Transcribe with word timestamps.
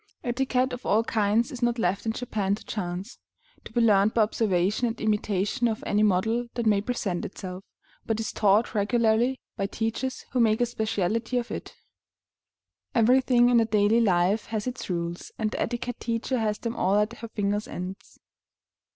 Etiquette 0.23 0.73
of 0.73 0.83
all 0.83 1.03
kinds 1.03 1.51
is 1.51 1.61
not 1.61 1.77
left 1.77 2.07
in 2.07 2.11
Japan 2.11 2.55
to 2.55 2.65
chance, 2.65 3.19
to 3.63 3.71
be 3.71 3.81
learned 3.81 4.15
by 4.15 4.23
observation 4.23 4.87
and 4.87 4.99
imitation 4.99 5.67
of 5.67 5.83
any 5.85 6.01
model 6.01 6.47
that 6.55 6.65
may 6.65 6.81
present 6.81 7.23
itself, 7.23 7.63
but 8.07 8.19
is 8.19 8.31
taught 8.33 8.73
regularly 8.73 9.39
by 9.57 9.67
teachers 9.67 10.25
who 10.31 10.39
make 10.39 10.59
a 10.59 10.65
specialty 10.65 11.37
of 11.37 11.51
it. 11.51 11.75
Everything 12.95 13.49
in 13.51 13.57
the 13.57 13.65
daily 13.65 14.01
life 14.01 14.47
has 14.47 14.65
its 14.65 14.89
rules, 14.89 15.31
and 15.37 15.51
the 15.51 15.61
etiquette 15.61 15.99
teacher 15.99 16.39
has 16.39 16.57
them 16.57 16.75
all 16.75 16.95
at 16.95 17.13
her 17.17 17.27
fingers' 17.27 17.67
ends. 17.67 18.19